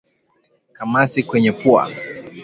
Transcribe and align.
Kamasi 0.75 1.23
kwenye 1.23 1.51
pua 1.51 1.93